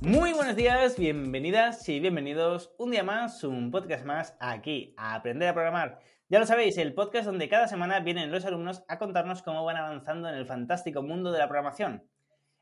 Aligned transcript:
Muy 0.00 0.32
buenos 0.32 0.54
días, 0.54 0.96
bienvenidas 0.96 1.88
y 1.88 1.98
bienvenidos 1.98 2.72
un 2.78 2.92
día 2.92 3.02
más, 3.02 3.42
un 3.42 3.72
podcast 3.72 4.04
más 4.04 4.36
aquí, 4.38 4.94
a 4.96 5.16
Aprender 5.16 5.48
a 5.48 5.54
Programar. 5.54 5.98
Ya 6.28 6.38
lo 6.38 6.46
sabéis, 6.46 6.78
el 6.78 6.94
podcast 6.94 7.26
donde 7.26 7.48
cada 7.48 7.66
semana 7.66 7.98
vienen 7.98 8.30
los 8.30 8.44
alumnos 8.44 8.84
a 8.86 8.98
contarnos 8.98 9.42
cómo 9.42 9.64
van 9.64 9.76
avanzando 9.76 10.28
en 10.28 10.36
el 10.36 10.46
fantástico 10.46 11.02
mundo 11.02 11.32
de 11.32 11.40
la 11.40 11.48
programación. 11.48 12.08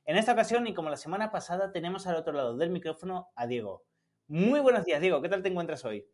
En 0.06 0.16
esta 0.16 0.32
ocasión, 0.32 0.66
y 0.66 0.72
como 0.72 0.88
la 0.88 0.96
semana 0.96 1.30
pasada, 1.30 1.72
tenemos 1.72 2.06
al 2.06 2.16
otro 2.16 2.32
lado 2.32 2.56
del 2.56 2.70
micrófono 2.70 3.28
a 3.36 3.46
Diego. 3.46 3.84
Muy 4.28 4.60
buenos 4.60 4.86
días, 4.86 5.00
Diego, 5.02 5.20
¿qué 5.20 5.28
tal 5.28 5.42
te 5.42 5.50
encuentras 5.50 5.84
hoy? 5.84 6.06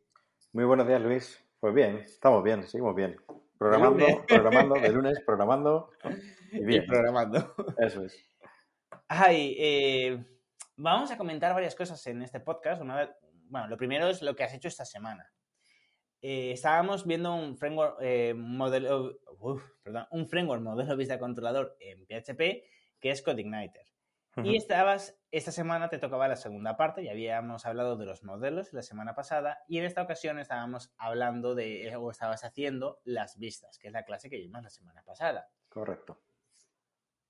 Muy 0.53 0.65
buenos 0.65 0.89
días, 0.89 1.01
Luis. 1.01 1.45
Pues 1.61 1.73
bien, 1.73 1.99
estamos 1.99 2.43
bien, 2.43 2.67
seguimos 2.67 2.97
bien. 2.97 3.17
Programando, 3.59 4.05
programando, 4.27 4.75
de 4.75 4.89
lunes, 4.89 5.21
programando 5.25 5.91
y 6.53 6.65
bien. 6.65 6.85
programando. 6.85 7.55
Eso 7.79 8.03
es. 8.03 8.29
Ay, 9.07 9.55
eh, 9.57 10.25
vamos 10.77 11.11
a 11.11 11.17
comentar 11.17 11.55
varias 11.55 11.75
cosas 11.75 12.07
en 12.07 12.23
este 12.23 12.41
podcast. 12.41 12.83
Una, 12.83 13.15
bueno, 13.49 13.69
lo 13.69 13.77
primero 13.77 14.09
es 14.09 14.23
lo 14.23 14.35
que 14.35 14.45
has 14.45 14.55
hecho 14.55 14.69
esta 14.69 14.85
semana. 14.85 15.33
Eh, 16.21 16.53
estábamos 16.53 17.05
viendo 17.07 17.35
un 17.35 17.57
framework 17.57 17.97
eh, 18.01 18.33
modelo, 18.35 19.19
perdón, 19.83 20.07
un 20.13 20.29
framework 20.29 20.63
modelo 20.63 20.97
vista 20.97 21.19
controlador 21.19 21.77
en 21.81 22.07
PHP 22.07 22.65
que 23.01 23.11
es 23.11 23.23
CodeIgniter. 23.23 23.93
Y 24.37 24.57
estabas, 24.57 25.21
esta 25.31 25.53
semana 25.53 25.91
te 25.91 25.99
tocaba 25.99 26.27
la 26.27 26.37
segunda 26.37 26.79
parte, 26.79 27.05
ya 27.05 27.11
habíamos 27.11 27.67
hablado 27.67 27.97
de 27.97 28.07
los 28.07 28.23
modelos 28.23 28.73
la 28.73 28.81
semana 28.81 29.15
pasada, 29.15 29.63
y 29.69 29.77
en 29.77 29.85
esta 29.85 30.01
ocasión 30.01 30.39
estábamos 30.39 30.95
hablando 30.97 31.55
de, 31.55 31.95
o 31.97 32.11
estabas 32.11 32.43
haciendo 32.43 33.03
las 33.05 33.37
vistas, 33.37 33.79
que 33.79 33.89
es 33.89 33.93
la 33.93 34.05
clase 34.05 34.31
que 34.31 34.39
vimos 34.39 34.63
la 34.63 34.71
semana 34.71 35.03
pasada. 35.03 35.51
Correcto. 35.69 36.23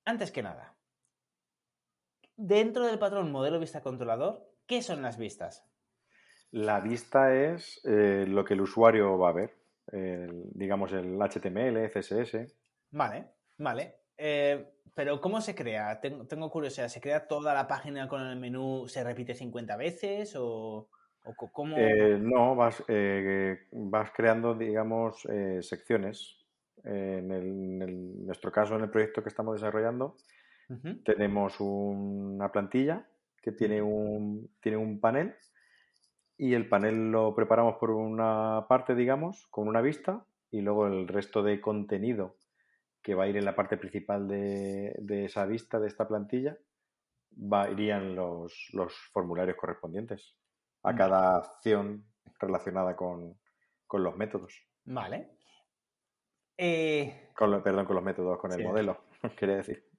Antes 0.05 0.31
que 0.31 0.45
nada, 0.45 0.77
dentro 2.37 2.87
del 2.87 2.99
patrón 2.99 3.31
modelo 3.33 3.61
vista 3.61 3.83
controlador, 3.83 4.49
¿qué 4.67 4.83
son 4.83 5.03
las 5.03 5.19
vistas? 5.19 5.69
La 6.51 6.81
vista 6.81 7.35
es 7.35 7.81
eh, 7.85 8.27
lo 8.29 8.45
que 8.45 8.55
el 8.55 8.61
usuario 8.61 9.17
va 9.19 9.31
a 9.31 9.33
ver, 9.33 9.57
el, 9.91 10.45
digamos 10.53 10.93
el 10.93 11.19
HTML, 11.19 11.91
CSS. 11.91 12.55
Vale, 12.91 13.27
vale. 13.59 14.03
Eh, 14.17 14.75
pero 14.95 15.21
¿cómo 15.21 15.41
se 15.41 15.55
crea? 15.55 16.01
Tengo, 16.01 16.27
tengo, 16.27 16.51
curiosidad. 16.51 16.89
¿Se 16.89 17.01
crea 17.01 17.27
toda 17.27 17.55
la 17.55 17.67
página 17.67 18.07
con 18.07 18.21
el 18.21 18.39
menú, 18.39 18.87
se 18.87 19.03
repite 19.03 19.35
50 19.35 19.77
veces 19.77 20.37
o, 20.37 20.89
o 21.25 21.51
cómo? 21.51 21.77
Eh, 21.79 22.19
no, 22.21 22.55
vas, 22.55 22.85
eh, 22.89 23.67
vas 23.73 24.11
creando, 24.15 24.55
digamos, 24.55 25.27
secciones. 25.61 26.39
En, 26.85 27.31
el, 27.31 27.47
en 27.47 27.83
el, 27.83 28.27
nuestro 28.27 28.51
caso, 28.51 28.75
en 28.75 28.83
el 28.83 28.91
proyecto 28.91 29.23
que 29.23 29.29
estamos 29.29 29.55
desarrollando, 29.55 30.17
uh 30.73 30.77
-huh. 30.83 31.05
tenemos 31.05 31.57
una 31.61 32.51
plantilla 32.51 33.07
que 33.43 33.53
tiene 33.53 33.83
un, 33.83 34.51
tiene 34.61 34.79
un 34.79 35.01
panel 35.01 35.35
y 36.37 36.55
el 36.55 36.69
panel 36.69 37.11
lo 37.11 37.35
preparamos 37.35 37.77
por 37.77 37.91
una 37.91 38.67
parte, 38.69 38.95
digamos, 38.95 39.47
con 39.51 39.69
una 39.69 39.81
vista 39.81 40.25
y 40.51 40.61
luego 40.61 40.87
el 40.87 41.09
resto 41.09 41.43
de 41.43 41.61
contenido 41.61 42.37
que 43.03 43.15
va 43.15 43.25
a 43.25 43.29
ir 43.29 43.37
en 43.37 43.45
la 43.45 43.57
parte 43.57 43.77
principal 43.77 44.29
de, 44.29 44.95
de 44.99 45.25
esa 45.25 45.45
vista, 45.45 45.81
de 45.81 45.89
esta 45.89 46.07
plantilla, 46.07 46.57
va, 47.33 47.69
irían 47.69 48.15
los, 48.15 48.69
los 48.73 48.95
formularios 49.13 49.57
correspondientes 49.57 50.37
a 50.85 50.95
cada 50.95 51.37
acción 51.37 52.05
relacionada 52.39 52.97
con, 52.97 53.39
con 53.87 54.03
los 54.03 54.17
métodos. 54.17 54.55
Vale. 54.85 55.31
Eh... 56.57 57.31
Con 57.37 57.51
lo, 57.51 57.63
perdón, 57.63 57.87
con 57.87 57.97
los 57.97 58.05
métodos, 58.05 58.39
con 58.39 58.53
sí. 58.53 58.61
el 58.61 58.67
modelo, 58.67 59.05
quería 59.37 59.57
decir. 59.57 59.92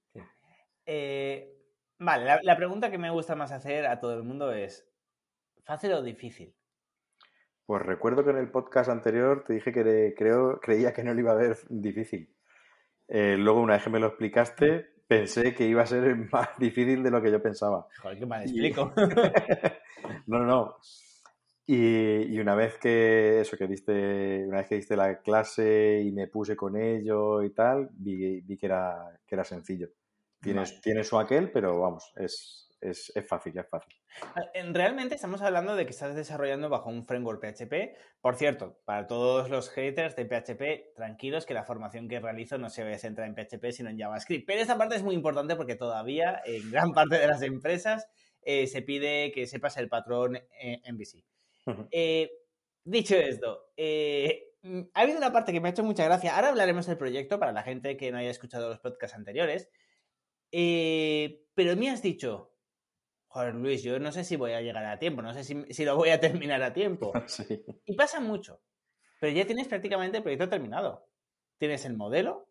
Eh, 0.85 1.55
vale, 1.99 2.25
la, 2.25 2.39
la, 2.43 2.57
pregunta 2.57 2.91
que 2.91 2.97
me 2.97 3.09
gusta 3.09 3.35
más 3.35 3.51
hacer 3.51 3.85
a 3.85 3.99
todo 3.99 4.15
el 4.15 4.23
mundo 4.23 4.51
es, 4.51 4.87
¿fácil 5.63 5.93
o 5.93 6.01
difícil? 6.01 6.55
Pues 7.65 7.81
recuerdo 7.81 8.23
que 8.25 8.31
en 8.31 8.37
el 8.37 8.51
podcast 8.51 8.89
anterior 8.89 9.45
te 9.45 9.53
dije 9.53 9.71
que 9.71 10.13
creo, 10.17 10.59
creía 10.59 10.93
que 10.93 11.03
no 11.03 11.13
lo 11.13 11.19
iba 11.19 11.31
a 11.31 11.35
ver 11.35 11.57
difícil. 11.69 12.29
Eh, 13.07 13.37
luego, 13.37 13.61
una 13.61 13.75
vez 13.75 13.83
que 13.83 13.89
me 13.89 13.99
lo 13.99 14.07
explicaste, 14.07 14.93
pensé 15.07 15.53
que 15.53 15.65
iba 15.65 15.83
a 15.83 15.85
ser 15.85 16.15
más 16.31 16.49
difícil 16.57 17.03
de 17.03 17.11
lo 17.11 17.21
que 17.21 17.31
yo 17.31 17.41
pensaba. 17.41 17.87
Joder, 18.01 18.19
qué 18.19 18.25
mal 18.25 18.41
explico. 18.43 18.93
no, 20.27 20.39
no. 20.39 20.75
Y, 21.65 22.35
y, 22.35 22.39
una 22.39 22.55
vez 22.55 22.77
que 22.77 23.39
eso, 23.39 23.55
que 23.55 23.67
diste, 23.67 24.45
una 24.45 24.57
vez 24.57 24.67
que 24.67 24.75
diste 24.75 24.97
la 24.97 25.21
clase 25.21 26.01
y 26.03 26.11
me 26.11 26.27
puse 26.27 26.57
con 26.57 26.75
ello 26.75 27.41
y 27.41 27.51
tal, 27.51 27.89
vi, 27.93 28.41
vi 28.41 28.57
que, 28.57 28.65
era, 28.65 29.17
que 29.25 29.35
era 29.35 29.45
sencillo. 29.45 29.87
Tienes, 30.43 30.71
vale. 30.71 30.81
tienes 30.81 31.07
su 31.07 31.17
aquel, 31.17 31.51
pero 31.51 31.79
vamos, 31.79 32.11
es, 32.17 32.69
es, 32.81 33.11
es, 33.15 33.27
fácil, 33.27 33.57
es 33.57 33.67
fácil. 33.69 33.93
Realmente 34.71 35.15
estamos 35.15 35.41
hablando 35.41 35.75
de 35.75 35.85
que 35.85 35.91
estás 35.91 36.15
desarrollando 36.15 36.69
bajo 36.69 36.89
un 36.89 37.05
framework 37.05 37.41
PHP. 37.41 37.95
Por 38.21 38.35
cierto, 38.35 38.79
para 38.85 39.07
todos 39.07 39.49
los 39.49 39.69
haters 39.69 40.15
de 40.15 40.25
PHP, 40.25 40.93
tranquilos 40.95 41.45
que 41.45 41.53
la 41.53 41.63
formación 41.63 42.07
que 42.07 42.19
realizo 42.19 42.57
no 42.57 42.69
se 42.69 42.97
centra 42.97 43.25
en 43.25 43.35
PHP, 43.35 43.71
sino 43.71 43.89
en 43.89 43.97
JavaScript. 43.97 44.45
Pero 44.45 44.61
esta 44.61 44.77
parte 44.77 44.95
es 44.95 45.03
muy 45.03 45.15
importante 45.15 45.55
porque 45.55 45.75
todavía 45.75 46.41
en 46.45 46.69
gran 46.71 46.91
parte 46.93 47.17
de 47.17 47.27
las 47.27 47.41
empresas 47.41 48.07
eh, 48.41 48.67
se 48.67 48.81
pide 48.81 49.31
que 49.31 49.47
sepas 49.47 49.77
el 49.77 49.89
patrón 49.89 50.35
eh, 50.35 50.81
MVC. 50.91 51.23
Uh 51.65 51.71
-huh. 51.71 51.87
eh, 51.91 52.29
dicho 52.83 53.15
esto, 53.15 53.71
eh, 53.77 54.53
ha 54.93 55.01
habido 55.01 55.17
una 55.17 55.31
parte 55.31 55.51
que 55.51 55.59
me 55.59 55.69
ha 55.69 55.71
hecho 55.71 55.83
mucha 55.83 56.05
gracia. 56.05 56.35
Ahora 56.35 56.49
hablaremos 56.49 56.85
del 56.85 56.97
proyecto 56.97 57.39
para 57.39 57.51
la 57.51 57.63
gente 57.63 57.97
que 57.97 58.11
no 58.11 58.17
haya 58.17 58.29
escuchado 58.29 58.69
los 58.69 58.79
podcasts 58.79 59.15
anteriores. 59.15 59.69
Eh, 60.55 61.47
pero 61.55 61.75
me 61.75 61.89
has 61.89 62.03
dicho, 62.03 62.55
joder, 63.27 63.55
Luis, 63.55 63.81
yo 63.81 63.97
no 63.99 64.11
sé 64.11 64.23
si 64.23 64.35
voy 64.35 64.51
a 64.51 64.61
llegar 64.61 64.85
a 64.85 64.99
tiempo, 64.99 65.23
no 65.23 65.33
sé 65.33 65.43
si, 65.43 65.63
si 65.73 65.83
lo 65.83 65.97
voy 65.97 66.09
a 66.09 66.19
terminar 66.21 66.61
a 66.61 66.73
tiempo. 66.73 67.11
Sí. 67.27 67.65
Y 67.85 67.95
pasa 67.95 68.19
mucho. 68.19 68.61
Pero 69.19 69.35
ya 69.35 69.47
tienes 69.47 69.67
prácticamente 69.67 70.17
el 70.17 70.23
proyecto 70.23 70.49
terminado. 70.49 71.09
Tienes 71.57 71.85
el 71.85 71.97
modelo, 71.97 72.49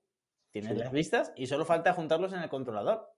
tienes 0.51 0.73
sí. 0.73 0.79
las 0.79 0.93
vistas 0.93 1.33
y 1.37 1.47
solo 1.47 1.65
falta 1.65 1.93
juntarlos 1.93 2.33
en 2.33 2.41
el 2.41 2.49
controlador. 2.49 3.09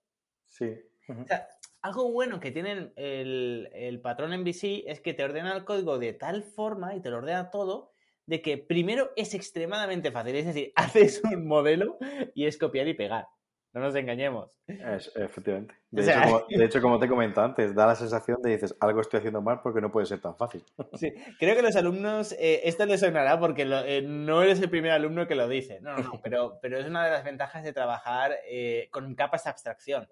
Sí. 0.45 0.65
Uh 1.07 1.13
-huh. 1.13 1.23
O 1.23 1.27
sea, 1.27 1.47
algo 1.81 2.11
bueno 2.11 2.39
que 2.39 2.51
tiene 2.51 2.91
el, 2.95 3.69
el 3.73 4.01
patrón 4.01 4.39
MVC 4.39 4.83
es 4.85 5.01
que 5.01 5.13
te 5.15 5.23
ordena 5.23 5.55
el 5.55 5.65
código 5.65 5.97
de 5.97 6.13
tal 6.13 6.43
forma 6.43 6.95
y 6.95 7.01
te 7.01 7.09
lo 7.09 7.17
ordena 7.17 7.49
todo 7.49 7.93
de 8.27 8.41
que 8.41 8.57
primero 8.57 9.11
es 9.15 9.33
extremadamente 9.33 10.11
fácil. 10.11 10.35
Es 10.35 10.45
decir, 10.45 10.73
haces 10.75 11.23
un 11.23 11.47
modelo 11.47 11.97
y 12.35 12.45
es 12.45 12.57
copiar 12.57 12.87
y 12.87 12.93
pegar. 12.93 13.27
No 13.75 13.81
nos 13.81 13.95
engañemos. 13.95 14.49
Es, 14.67 15.11
efectivamente. 15.17 15.75
De, 15.91 16.01
o 16.01 16.05
sea, 16.05 16.21
hecho, 16.21 16.29
como, 16.29 16.45
de, 16.49 16.65
hecho, 16.65 16.81
como, 16.81 16.97
te 16.97 17.09
comenté 17.09 17.41
antes, 17.41 17.75
da 17.75 17.85
la 17.85 17.95
sensación 17.95 18.41
de 18.41 18.51
dices, 18.51 18.73
algo 18.79 19.01
estoy 19.01 19.17
haciendo 19.17 19.41
mal 19.41 19.59
porque 19.61 19.81
no 19.81 19.91
puede 19.91 20.05
ser 20.05 20.21
tan 20.21 20.37
fácil. 20.37 20.63
Sí, 20.93 21.13
creo 21.37 21.57
que 21.57 21.61
los 21.61 21.75
alumnos, 21.75 22.31
eh, 22.39 22.61
esto 22.63 22.85
les 22.85 23.01
sonará 23.01 23.37
porque 23.37 23.65
lo, 23.65 23.83
eh, 23.83 24.01
no 24.01 24.41
eres 24.41 24.61
el 24.61 24.69
primer 24.69 24.91
alumno 24.91 25.27
que 25.27 25.35
lo 25.35 25.49
dice. 25.49 25.81
No, 25.81 25.97
no, 25.97 26.03
no, 26.03 26.21
pero, 26.23 26.57
pero 26.61 26.79
es 26.79 26.87
una 26.87 27.03
de 27.03 27.11
las 27.11 27.25
ventajas 27.25 27.65
de 27.65 27.73
trabajar 27.73 28.37
eh, 28.49 28.87
con 28.91 29.13
capas 29.13 29.43
de 29.43 29.49
abstracción. 29.49 30.07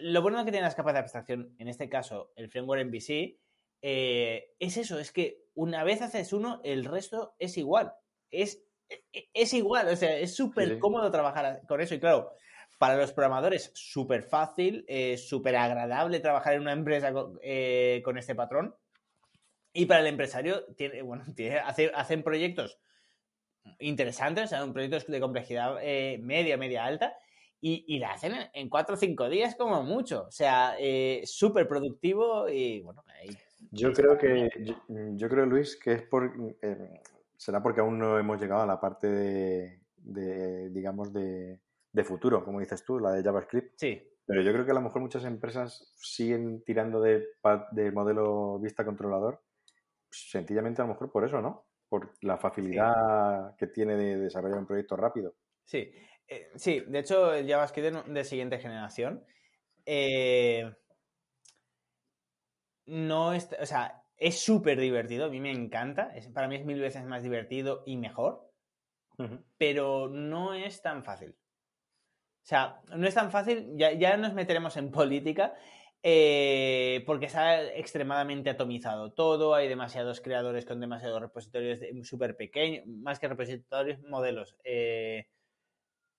Lo 0.00 0.20
bueno 0.20 0.44
que 0.44 0.50
tienen 0.50 0.64
las 0.64 0.74
capas 0.74 0.94
de 0.94 0.98
abstracción, 0.98 1.54
en 1.60 1.68
este 1.68 1.88
caso 1.88 2.32
el 2.34 2.50
framework 2.50 2.84
MVC, 2.84 3.38
es 3.80 4.76
eso, 4.76 4.98
es 4.98 5.12
que 5.12 5.44
una 5.54 5.84
vez 5.84 6.02
haces 6.02 6.32
uno, 6.32 6.60
el 6.64 6.84
resto 6.84 7.36
es 7.38 7.56
igual. 7.58 7.92
Es, 8.32 8.60
es 9.34 9.54
igual, 9.54 9.86
o 9.86 9.94
sea, 9.94 10.18
es 10.18 10.34
súper 10.34 10.66
sí, 10.66 10.74
sí. 10.74 10.80
cómodo 10.80 11.12
trabajar 11.12 11.62
con 11.68 11.80
eso. 11.80 11.94
Y 11.94 12.00
claro, 12.00 12.32
para 12.82 12.96
los 12.96 13.12
programadores, 13.12 13.70
súper 13.74 14.24
fácil, 14.24 14.84
eh, 14.88 15.16
súper 15.16 15.54
agradable 15.54 16.18
trabajar 16.18 16.54
en 16.54 16.62
una 16.62 16.72
empresa 16.72 17.12
con, 17.12 17.38
eh, 17.40 18.02
con, 18.04 18.18
este 18.18 18.34
patrón. 18.34 18.74
Y 19.72 19.86
para 19.86 20.00
el 20.00 20.08
empresario, 20.08 20.66
bueno, 21.04 21.22
tiene, 21.36 21.58
hace, 21.60 21.92
hacen 21.94 22.24
proyectos 22.24 22.80
interesantes, 23.78 24.46
o 24.46 24.48
sea, 24.48 24.72
proyectos 24.72 25.06
de 25.06 25.20
complejidad 25.20 25.76
eh, 25.80 26.18
media, 26.24 26.56
media 26.56 26.84
alta, 26.84 27.14
y, 27.60 27.84
y, 27.86 28.00
la 28.00 28.14
hacen 28.14 28.32
en 28.52 28.68
cuatro 28.68 28.96
o 28.96 28.98
cinco 28.98 29.28
días 29.28 29.54
como 29.54 29.84
mucho. 29.84 30.24
O 30.26 30.32
sea, 30.32 30.74
eh, 30.76 31.22
súper 31.24 31.68
productivo 31.68 32.48
y 32.48 32.80
bueno. 32.80 33.04
Yo 33.70 33.92
creo 33.92 34.18
que, 34.18 34.50
yo, 34.88 35.28
creo, 35.28 35.46
Luis, 35.46 35.76
que 35.76 35.92
es 35.92 36.02
por, 36.02 36.32
será 37.36 37.62
porque 37.62 37.80
aún 37.80 38.00
no 38.00 38.18
hemos 38.18 38.40
llegado 38.40 38.62
a 38.62 38.66
la 38.66 38.80
parte 38.80 39.06
de 39.06 40.70
digamos, 40.70 41.12
de, 41.12 41.60
de 41.92 42.04
futuro, 42.04 42.44
como 42.44 42.60
dices 42.60 42.84
tú, 42.84 42.98
la 42.98 43.12
de 43.12 43.22
JavaScript. 43.22 43.74
Sí. 43.76 44.02
Pero 44.24 44.42
yo 44.42 44.52
creo 44.52 44.64
que 44.64 44.70
a 44.70 44.74
lo 44.74 44.80
mejor 44.80 45.02
muchas 45.02 45.24
empresas 45.24 45.92
siguen 45.96 46.62
tirando 46.64 47.00
de, 47.00 47.26
de 47.72 47.90
modelo 47.90 48.58
vista 48.60 48.84
controlador 48.84 49.42
sencillamente 50.12 50.82
a 50.82 50.84
lo 50.84 50.92
mejor 50.92 51.10
por 51.10 51.24
eso, 51.24 51.40
¿no? 51.40 51.66
Por 51.88 52.14
la 52.22 52.38
facilidad 52.38 53.56
que 53.56 53.66
tiene 53.66 53.96
de 53.96 54.18
desarrollar 54.18 54.58
un 54.58 54.66
proyecto 54.66 54.96
rápido. 54.96 55.34
Sí, 55.64 55.92
eh, 56.28 56.50
sí, 56.54 56.80
de 56.86 56.98
hecho 56.98 57.32
el 57.32 57.48
JavaScript 57.48 58.06
de, 58.06 58.24
siguiente 58.24 58.58
generación 58.58 59.24
eh, 59.84 60.70
no 62.86 63.32
es, 63.32 63.48
o 63.60 63.66
sea, 63.66 64.04
es 64.16 64.38
súper 64.40 64.78
divertido, 64.78 65.26
a 65.26 65.30
mí 65.30 65.40
me 65.40 65.50
encanta, 65.50 66.12
para 66.32 66.48
mí 66.48 66.56
es 66.56 66.64
mil 66.64 66.80
veces 66.80 67.04
más 67.04 67.22
divertido 67.22 67.82
y 67.86 67.96
mejor, 67.96 68.50
pero 69.56 70.08
no 70.08 70.54
es 70.54 70.82
tan 70.82 71.04
fácil. 71.04 71.36
O 72.42 72.44
sea, 72.44 72.80
no 72.96 73.06
es 73.06 73.14
tan 73.14 73.30
fácil, 73.30 73.70
ya, 73.76 73.92
ya 73.92 74.16
nos 74.16 74.34
meteremos 74.34 74.76
en 74.76 74.90
política, 74.90 75.54
eh, 76.02 77.04
porque 77.06 77.26
está 77.26 77.62
extremadamente 77.74 78.50
atomizado 78.50 79.12
todo, 79.12 79.54
hay 79.54 79.68
demasiados 79.68 80.20
creadores 80.20 80.66
con 80.66 80.80
demasiados 80.80 81.20
repositorios 81.20 81.78
súper 82.02 82.36
pequeños, 82.36 82.84
más 82.86 83.20
que 83.20 83.28
repositorios, 83.28 84.00
modelos. 84.02 84.56
Eh, 84.64 85.28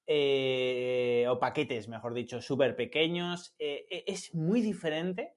eh, 0.07 1.25
o 1.29 1.39
paquetes, 1.39 1.87
mejor 1.87 2.13
dicho, 2.13 2.41
súper 2.41 2.75
pequeños. 2.75 3.55
E, 3.59 4.03
es 4.07 4.33
muy 4.33 4.61
diferente 4.61 5.35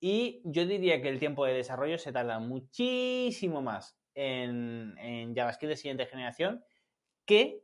y 0.00 0.42
yo 0.44 0.66
diría 0.66 1.00
que 1.02 1.08
el 1.08 1.18
tiempo 1.18 1.44
de 1.44 1.54
desarrollo 1.54 1.98
se 1.98 2.12
tarda 2.12 2.38
muchísimo 2.38 3.62
más 3.62 3.98
en, 4.14 4.94
en 4.98 5.34
JavaScript 5.34 5.70
de 5.70 5.76
siguiente 5.76 6.06
generación 6.06 6.64
que 7.26 7.63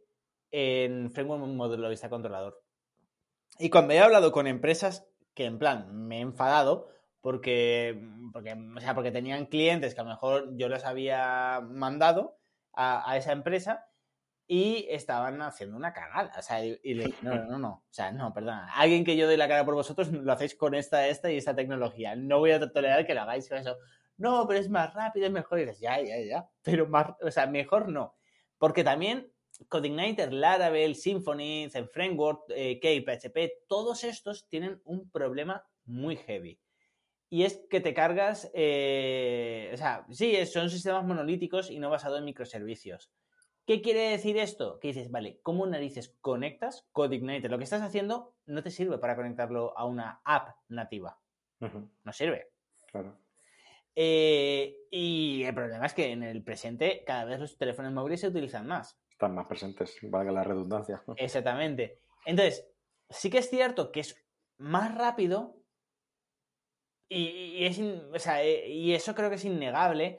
en 0.50 1.11
framework 1.12 1.43
modelo 1.43 1.88
vista 1.88 2.08
controlador. 2.08 2.62
Y 3.58 3.70
cuando 3.70 3.94
he 3.94 4.00
hablado 4.00 4.32
con 4.32 4.47
empresas 4.47 5.06
que 5.35 5.44
en 5.44 5.58
plan 5.58 5.94
me 6.06 6.19
he 6.19 6.20
enfadado 6.20 6.88
porque, 7.20 8.00
porque, 8.32 8.52
o 8.52 8.81
sea, 8.81 8.94
porque 8.94 9.11
tenían 9.11 9.47
clientes 9.47 9.94
que 9.94 10.00
a 10.00 10.05
lo 10.05 10.11
mejor 10.11 10.56
yo 10.56 10.69
les 10.69 10.85
había 10.85 11.61
mandado 11.61 12.38
a, 12.73 13.17
esa 13.17 13.32
empresa 13.32 13.87
y 14.47 14.87
estaban 14.91 15.43
haciendo 15.43 15.76
una 15.76 15.93
cagada. 15.93 16.32
O 16.38 16.43
sea, 16.43 16.61
dije, 16.61 17.14
no, 17.23 17.35
no, 17.44 17.58
no, 17.58 17.70
o 17.70 17.93
sea, 17.93 18.11
no, 18.11 18.32
perdona. 18.32 18.73
Alguien 18.75 19.05
que 19.05 19.17
yo 19.17 19.26
doy 19.26 19.37
la 19.37 19.49
cara 19.49 19.64
por 19.64 19.75
vosotros 19.75 20.11
lo 20.11 20.32
hacéis 20.32 20.55
con 20.55 20.75
esta, 20.75 21.06
esta 21.08 21.31
y 21.31 21.37
esta 21.37 21.55
tecnología. 21.55 22.17
No 22.17 22.38
voy 22.38 22.53
a 22.53 22.73
tolerar 22.73 23.06
que 23.06 23.14
lo 23.14 23.20
hagáis 23.20 23.49
con 23.49 23.58
eso. 23.58 23.76
No, 24.17 24.46
pero 24.46 24.58
es 24.58 24.69
más 24.69 24.93
rápido, 24.94 25.26
es 25.26 25.32
mejor. 25.32 25.58
Y 25.58 25.62
dices, 25.62 25.81
ya, 25.81 26.00
ya, 26.00 26.17
ya. 26.20 26.49
Pero 26.62 26.87
más, 26.88 27.14
o 27.23 27.31
sea, 27.31 27.46
mejor 27.46 27.88
no. 27.88 28.17
Porque 28.58 28.82
también 28.82 29.31
CodeIgniter, 29.68 30.32
Laravel, 30.32 30.94
Symfony, 30.94 31.68
ZenFramework, 31.70 32.44
eh, 32.50 32.80
PHP, 32.80 33.66
todos 33.68 34.04
estos 34.04 34.48
tienen 34.48 34.80
un 34.84 35.10
problema 35.10 35.64
muy 35.84 36.16
heavy. 36.16 36.60
Y 37.28 37.44
es 37.44 37.64
que 37.70 37.80
te 37.80 37.94
cargas, 37.94 38.50
eh, 38.54 39.70
o 39.72 39.76
sea, 39.76 40.04
sí, 40.10 40.34
son 40.46 40.68
sistemas 40.68 41.04
monolíticos 41.04 41.70
y 41.70 41.78
no 41.78 41.88
basados 41.88 42.18
en 42.18 42.24
microservicios. 42.24 43.12
¿Qué 43.66 43.82
quiere 43.82 44.10
decir 44.10 44.36
esto? 44.36 44.80
Que 44.80 44.88
dices, 44.88 45.10
vale, 45.10 45.38
¿cómo 45.42 45.64
narices 45.66 46.16
conectas 46.20 46.88
CodeIgniter? 46.90 47.50
Lo 47.50 47.58
que 47.58 47.64
estás 47.64 47.82
haciendo 47.82 48.34
no 48.46 48.62
te 48.64 48.70
sirve 48.70 48.98
para 48.98 49.14
conectarlo 49.14 49.78
a 49.78 49.84
una 49.84 50.20
app 50.24 50.56
nativa. 50.68 51.20
No 51.60 52.12
sirve. 52.12 52.50
Claro. 52.90 53.16
Eh, 53.94 54.86
y 54.90 55.42
el 55.44 55.54
problema 55.54 55.86
es 55.86 55.94
que 55.94 56.10
en 56.10 56.22
el 56.22 56.42
presente 56.42 57.04
cada 57.06 57.24
vez 57.24 57.38
los 57.38 57.56
teléfonos 57.56 57.92
móviles 57.92 58.20
se 58.20 58.28
utilizan 58.28 58.66
más 58.66 59.00
están 59.20 59.34
más 59.34 59.46
presentes, 59.46 59.99
valga 60.02 60.32
la 60.32 60.43
redundancia. 60.43 61.02
Exactamente. 61.17 62.00
Entonces, 62.25 62.67
sí 63.11 63.28
que 63.28 63.38
es 63.38 63.50
cierto 63.50 63.93
que 63.93 64.00
es 64.00 64.17
más 64.56 64.94
rápido 64.94 65.56
y, 67.06 67.64
es 67.64 67.78
eh, 67.78 68.69
y 68.69 68.94
eso 68.94 69.14
creo 69.14 69.28
que 69.28 69.34
es 69.34 69.44
innegable. 69.44 70.19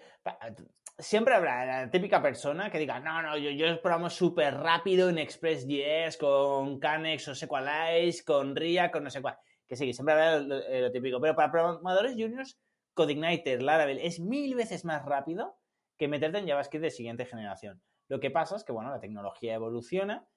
Siempre 0.99 1.33
habrá 1.33 1.65
la 1.65 1.89
típica 1.89 2.21
persona 2.21 2.69
que 2.69 2.77
diga, 2.77 2.99
no, 2.99 3.23
no, 3.23 3.37
yo, 3.37 3.49
yo 3.49 3.81
programo 3.81 4.09
súper 4.09 4.55
rápido 4.55 5.09
en 5.09 5.17
ExpressJS, 5.17 6.17
con 6.17 6.79
Canex 6.79 7.29
o 7.29 7.35
Sequalize, 7.35 8.23
con 8.23 8.55
RIA, 8.55 8.91
con 8.91 9.03
no 9.05 9.09
sé 9.09 9.21
cuál. 9.21 9.37
Que 9.67 9.75
sí, 9.75 9.93
siempre 9.93 10.13
habrá 10.13 10.39
lo, 10.39 10.91
típico. 10.91 11.19
Pero 11.19 11.33
para 11.33 11.51
programadores 11.51 12.11
juniors, 12.11 12.59
CodeIgniter, 12.93 13.63
Laravel 13.63 13.99
es 13.99 14.19
mil 14.19 14.53
veces 14.53 14.85
más 14.85 15.03
rápido 15.05 15.57
que 15.97 16.07
meterte 16.07 16.39
en 16.39 16.47
JavaScript 16.47 16.83
de 16.83 16.91
siguiente 16.91 17.25
generación. 17.25 17.81
Lo 18.11 18.19
que 18.19 18.29
pasa 18.29 18.57
es 18.57 18.65
que, 18.65 18.73
bueno, 18.73 18.89
la 18.89 18.99
tecnología 18.99 19.53
evoluciona 19.53 20.27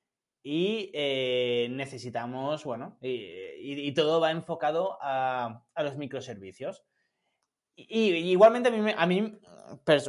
y 0.45 0.93
eh, 0.95 1.67
necesitamos, 1.73 2.63
bueno, 2.63 2.99
y, 3.01 3.93
todo 3.95 4.21
va 4.21 4.31
enfocado 4.31 4.97
a, 5.01 5.65
los 5.79 5.97
microservicios. 5.97 6.85
Y, 7.75 8.11
igualmente 8.31 8.69
a 8.69 8.73
mí, 8.73 8.93
a 8.97 9.07
mí, 9.07 9.41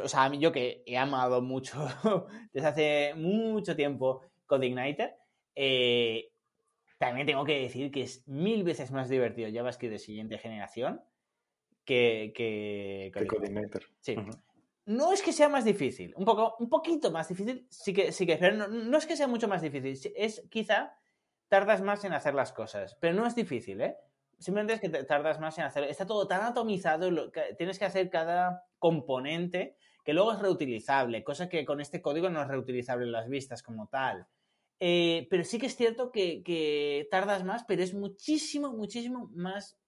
o 0.04 0.08
sea, 0.08 0.26
a 0.26 0.30
mí 0.30 0.38
yo 0.38 0.52
que 0.52 0.84
he 0.86 0.96
amado 0.96 1.42
mucho 1.42 1.88
desde 2.54 2.68
hace 2.68 3.14
mucho 3.16 3.76
tiempo 3.76 4.22
CodeIgniter, 4.46 5.16
eh, 5.56 6.34
también 7.00 7.26
tengo 7.26 7.46
que 7.46 7.62
decir 7.62 7.90
que 7.90 8.04
es 8.04 8.28
mil 8.28 8.64
veces 8.64 8.92
más 8.92 9.10
divertido 9.10 9.50
JavaScript 9.52 9.94
de 9.94 9.98
siguiente 9.98 10.38
generación 10.38 11.02
que, 11.84 12.32
que, 12.36 13.12
CodeIgniter. 13.28 13.88
Sí 14.02 14.16
no 14.86 15.12
es 15.12 15.22
que 15.22 15.34
sea 15.34 15.50
más 15.50 15.66
difícil, 15.66 16.14
un 16.16 16.26
poco, 16.26 16.56
un 16.60 16.70
poquito 16.70 17.12
más 17.12 17.28
difícil, 17.28 17.68
sí 17.70 17.94
que, 17.94 18.12
sí 18.12 18.26
que, 18.26 18.38
pero 18.38 18.68
no, 18.68 18.98
es 18.98 19.06
que 19.06 19.18
sea 19.18 19.28
mucho 19.28 19.48
más 19.48 19.62
difícil, 19.62 20.14
es 20.16 20.44
quizá 20.50 20.94
tardas 21.48 21.82
más 21.82 22.04
en 22.06 22.14
hacer 22.14 22.34
las 22.34 22.54
cosas, 22.54 22.96
pero 23.00 23.14
no 23.14 23.26
es 23.26 23.36
difícil, 23.36 23.82
¿eh? 23.82 23.98
Simplemente 24.38 24.74
es 24.74 24.82
que 24.82 24.90
tardas 25.06 25.40
más 25.40 25.58
en 25.58 25.64
hacerlo. 25.64 25.90
Está 25.90 26.06
todo 26.06 26.28
tan 26.28 26.42
atomizado, 26.44 27.10
tienes 27.58 27.80
que 27.80 27.86
hacer 27.86 28.10
cada 28.10 28.66
componente 28.80 29.78
que 30.04 30.14
luego 30.14 30.34
es 30.34 30.40
reutilizable, 30.40 31.24
cosa 31.24 31.50
que 31.50 31.66
con 31.66 31.81
este 31.81 32.02
código 32.02 32.30
no 32.30 32.42
es 32.42 32.48
reutilizable 32.48 33.06
en 33.06 33.12
las 33.12 33.28
vistas 33.28 33.64
como 33.64 33.88
tal. 33.88 34.28
Eh, 34.80 35.28
pero 35.30 35.44
sí 35.46 35.58
que 35.58 35.68
es 35.68 35.76
cierto 35.76 36.12
que, 36.12 37.08
tardas 37.10 37.44
más, 37.44 37.64
pero 37.64 37.81
es 37.81 37.94
muchísimo, 37.94 38.74
muchísimo 38.74 39.31
más, 39.34 39.80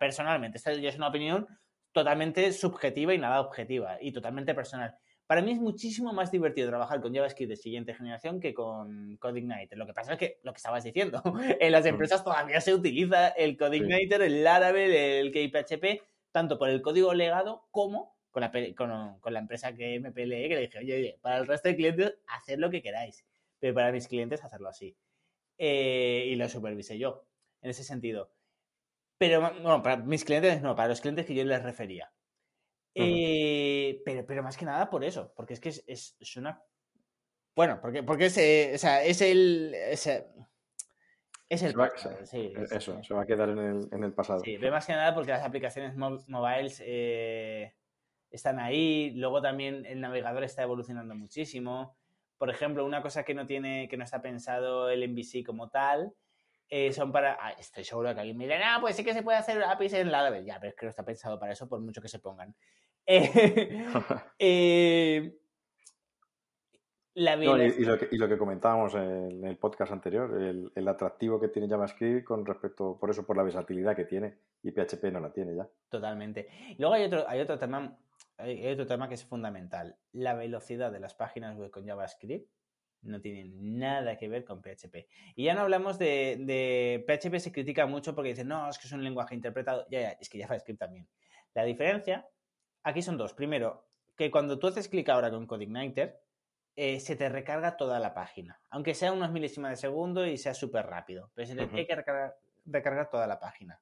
personalmente, 0.00 0.58
esta 0.58 0.74
ya 0.74 0.88
es 0.88 0.96
una 0.96 1.08
opinión 1.08 1.46
totalmente 1.96 2.52
subjetiva 2.52 3.14
y 3.14 3.18
nada 3.18 3.40
objetiva 3.40 3.96
y 4.02 4.12
totalmente 4.12 4.54
personal. 4.54 4.94
Para 5.26 5.40
mí 5.40 5.52
es 5.52 5.58
muchísimo 5.58 6.12
más 6.12 6.30
divertido 6.30 6.68
trabajar 6.68 7.00
con 7.00 7.14
JavaScript 7.14 7.48
de 7.48 7.56
siguiente 7.56 7.94
generación 7.94 8.38
que 8.38 8.52
con 8.52 9.16
CodeIgniter. 9.16 9.78
Lo 9.78 9.86
que 9.86 9.94
pasa 9.94 10.12
es 10.12 10.18
que, 10.18 10.38
lo 10.42 10.52
que 10.52 10.58
estabas 10.58 10.84
diciendo, 10.84 11.22
en 11.58 11.72
las 11.72 11.86
empresas 11.86 12.22
todavía 12.22 12.60
se 12.60 12.74
utiliza 12.74 13.28
el 13.28 13.56
CodeIgniter, 13.56 14.20
el 14.20 14.44
Laravel, 14.44 14.92
el 14.92 15.32
KPHP, 15.32 16.02
tanto 16.32 16.58
por 16.58 16.68
el 16.68 16.82
código 16.82 17.14
legado 17.14 17.66
como 17.70 18.14
con 18.30 18.42
la, 18.42 18.52
con, 18.76 19.32
la 19.32 19.40
empresa 19.40 19.74
que 19.74 19.98
me 19.98 20.12
peleé, 20.12 20.50
que 20.50 20.54
le 20.56 20.60
dije, 20.60 20.78
oye, 20.78 20.94
oye, 20.96 21.18
para 21.22 21.38
el 21.38 21.46
resto 21.46 21.70
de 21.70 21.76
clientes, 21.76 22.14
haced 22.28 22.58
lo 22.58 22.68
que 22.68 22.82
queráis, 22.82 23.24
pero 23.58 23.72
para 23.72 23.90
mis 23.90 24.06
clientes, 24.06 24.44
hacerlo 24.44 24.68
así. 24.68 24.94
Eh, 25.56 26.26
y 26.28 26.36
lo 26.36 26.46
supervisé 26.46 26.98
yo, 26.98 27.24
en 27.62 27.70
ese 27.70 27.84
sentido. 27.84 28.35
Pero, 29.18 29.40
bueno, 29.40 29.82
para 29.82 29.96
mis 29.96 30.24
clientes 30.24 30.60
no, 30.62 30.76
para 30.76 30.88
los 30.88 31.00
clientes 31.00 31.26
que 31.26 31.34
yo 31.34 31.44
les 31.44 31.62
refería. 31.62 32.12
Eh, 32.94 34.00
pero, 34.04 34.24
pero 34.26 34.42
más 34.42 34.56
que 34.56 34.64
nada 34.64 34.88
por 34.88 35.04
eso, 35.04 35.32
porque 35.36 35.54
es 35.54 35.60
que 35.60 35.68
es, 35.68 35.84
es, 35.86 36.36
una... 36.36 36.62
Bueno, 37.54 37.78
porque, 37.80 38.02
porque 38.02 38.26
es, 38.26 38.38
eh, 38.38 38.72
o 38.74 38.78
sea, 38.78 39.04
es 39.04 39.20
el... 39.20 39.74
Es, 39.74 40.06
el, 40.06 41.74
sí, 42.24 42.52
eso, 42.72 43.02
se 43.02 43.14
va 43.14 43.22
a 43.22 43.26
quedar 43.26 43.50
en 43.50 43.58
el, 43.58 43.88
en 43.92 44.02
el 44.02 44.12
pasado. 44.12 44.40
Sí, 44.40 44.56
pero 44.58 44.72
más 44.72 44.86
que 44.86 44.94
nada 44.94 45.14
porque 45.14 45.30
las 45.30 45.44
aplicaciones 45.44 45.94
mobiles 45.94 46.82
eh, 46.84 47.74
están 48.30 48.58
ahí. 48.58 49.12
Luego 49.14 49.40
también 49.40 49.86
el 49.86 50.00
navegador 50.00 50.42
está 50.42 50.62
evolucionando 50.62 51.14
muchísimo. 51.14 51.96
Por 52.38 52.50
ejemplo, 52.50 52.84
una 52.84 53.00
cosa 53.00 53.22
que 53.22 53.34
no 53.34 53.46
tiene, 53.46 53.88
que 53.88 53.96
no 53.96 54.04
está 54.04 54.20
pensado 54.20 54.90
el 54.90 55.08
MVC 55.08 55.44
como 55.44 55.70
tal, 55.70 56.14
eh, 56.68 56.92
son 56.92 57.12
para. 57.12 57.38
Ah, 57.40 57.52
estoy 57.52 57.84
seguro 57.84 58.12
que 58.14 58.20
alguien 58.20 58.36
me 58.36 58.44
dirá, 58.44 58.76
ah, 58.76 58.80
pues 58.80 58.96
sí 58.96 59.04
que 59.04 59.14
se 59.14 59.22
puede 59.22 59.38
hacer 59.38 59.62
APIs 59.62 59.92
en 59.94 60.10
Laravel. 60.10 60.44
Ya, 60.44 60.58
pero 60.58 60.70
es 60.70 60.76
que 60.76 60.86
no 60.86 60.90
está 60.90 61.04
pensado 61.04 61.38
para 61.38 61.52
eso, 61.52 61.68
por 61.68 61.80
mucho 61.80 62.00
que 62.00 62.08
se 62.08 62.18
pongan. 62.18 62.54
Eh, 64.38 65.38
la 67.16 67.34
y, 67.36 67.46
lo 67.46 67.98
que, 67.98 68.08
y, 68.10 68.18
lo 68.18 68.28
que, 68.28 68.36
comentábamos 68.36 68.94
en 68.94 69.42
el 69.42 69.56
podcast 69.56 69.90
anterior, 69.90 70.38
el, 70.38 70.88
atractivo 70.88 71.40
que 71.40 71.48
tiene 71.48 71.66
JavaScript 71.66 72.24
con 72.26 72.44
respecto, 72.44 72.98
por 73.00 73.08
eso, 73.08 73.24
por 73.24 73.38
la 73.38 73.42
versatilidad 73.42 73.96
que 73.96 74.04
tiene, 74.04 74.36
y 74.62 74.70
PHP 74.70 75.04
no 75.04 75.20
la 75.20 75.32
tiene 75.32 75.56
ya. 75.56 75.66
Totalmente. 75.88 76.46
Luego 76.76 76.92
hay 76.92 77.04
otro, 77.04 77.24
hay 77.26 77.40
otro 77.40 77.58
tema, 77.58 77.96
hay 78.36 78.68
otro 78.68 78.86
tema 78.86 79.08
que 79.08 79.14
es 79.14 79.24
fundamental, 79.24 79.96
la 80.12 80.34
velocidad 80.34 80.92
de 80.92 81.00
las 81.00 81.14
páginas 81.14 81.56
web 81.56 81.70
con 81.70 81.86
JavaScript 81.86 82.50
no 83.06 83.20
tiene 83.20 83.50
nada 83.54 84.16
que 84.16 84.28
ver 84.28 84.44
con 84.44 84.62
PHP. 84.62 85.06
Y 85.34 85.44
ya 85.44 85.54
no 85.54 85.62
hablamos 85.62 85.98
de, 85.98 87.04
PHP, 87.06 87.38
se 87.38 87.52
critica 87.52 87.86
mucho 87.86 88.14
porque 88.14 88.30
dicen, 88.30 88.48
no, 88.48 88.68
es 88.68 88.78
que 88.78 88.86
es 88.86 88.92
un 88.92 89.04
lenguaje 89.04 89.34
interpretado. 89.34 89.86
Ya, 89.90 90.00
ya, 90.00 90.10
es 90.20 90.28
que 90.28 90.40
JavaScript 90.40 90.78
también. 90.78 91.08
La 91.54 91.64
diferencia 91.64 92.28
aquí 92.82 93.02
son 93.02 93.16
dos. 93.16 93.34
Primero, 93.34 93.86
que 94.16 94.30
cuando 94.30 94.58
tú 94.58 94.68
haces 94.68 94.88
clic 94.88 95.08
ahora 95.08 95.30
con 95.30 95.46
CodeIgniter, 95.46 96.20
eh, 96.76 97.00
se 97.00 97.16
te 97.16 97.28
recarga 97.28 97.76
toda 97.76 97.98
la 97.98 98.14
página. 98.14 98.60
Aunque 98.70 98.94
sea 98.94 99.12
unos 99.12 99.32
milésimas 99.32 99.70
de 99.70 99.76
segundo 99.76 100.26
y 100.26 100.36
sea 100.36 100.54
súper 100.54 100.86
rápido. 100.86 101.30
Pero 101.34 101.48
se 101.48 101.54
te 101.54 101.66
tiene 101.66 101.86
que 101.86 101.94
recargar, 102.66 103.10
toda 103.10 103.26
la 103.26 103.40
página. 103.40 103.80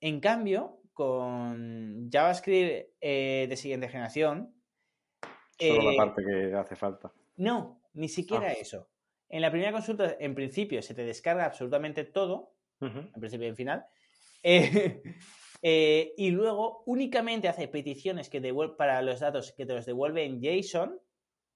En 0.00 0.20
cambio, 0.20 0.80
con 0.92 2.08
JavaScript 2.10 2.94
eh, 3.00 3.46
de 3.48 3.56
siguiente 3.56 3.88
generación. 3.88 4.54
Solo 5.58 5.82
la 5.82 5.92
eh, 5.92 5.96
parte 5.96 6.24
que 6.24 6.54
hace 6.54 6.74
falta. 6.74 7.12
No, 7.36 7.82
ni 7.96 8.08
siquiera 8.08 8.48
Ah. 8.48 8.52
eso. 8.52 8.88
En 9.28 9.42
la 9.42 9.50
primera 9.50 9.72
consulta, 9.72 10.16
en 10.20 10.34
principio, 10.34 10.80
se 10.82 10.94
te 10.94 11.04
descarga 11.04 11.44
absolutamente 11.44 12.04
todo, 12.04 12.54
en 12.80 13.10
principio 13.18 13.46
y 13.46 13.50
en 13.50 13.56
final. 13.56 13.86
eh, 14.42 15.02
eh, 15.62 16.14
y 16.16 16.30
luego 16.30 16.84
únicamente 16.86 17.48
hace 17.48 17.66
peticiones 17.66 18.28
que 18.28 18.40
para 18.76 19.02
los 19.02 19.20
datos 19.20 19.52
que 19.52 19.66
te 19.66 19.74
los 19.74 19.86
devuelve 19.86 20.24
en 20.24 20.40
JSON 20.40 21.00